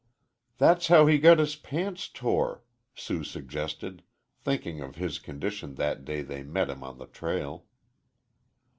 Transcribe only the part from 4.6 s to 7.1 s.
of his condition that day they met him on the